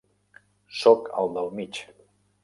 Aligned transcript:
Soc 0.77 1.11
el 1.23 1.29
del 1.35 1.51
mig. 1.59 1.81